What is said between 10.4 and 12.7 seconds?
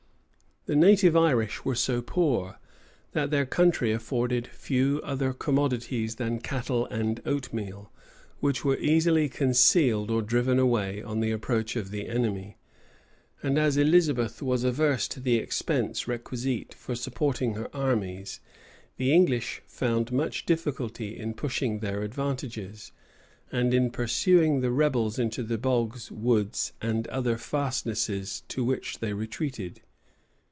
away on the approach of the enemy;